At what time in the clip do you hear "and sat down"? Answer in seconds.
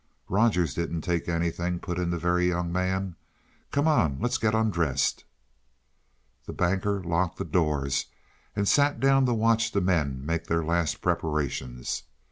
8.55-9.27